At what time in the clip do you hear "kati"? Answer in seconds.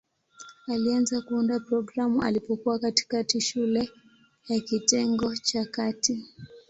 5.65-6.25